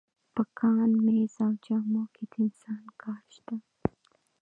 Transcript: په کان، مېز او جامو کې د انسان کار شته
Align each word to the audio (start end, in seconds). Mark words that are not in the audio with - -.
په 0.33 0.43
کان، 0.57 0.91
مېز 1.05 1.33
او 1.45 1.51
جامو 1.65 2.03
کې 2.13 2.23
د 2.31 2.33
انسان 2.43 2.83
کار 3.01 3.21
شته 3.35 3.55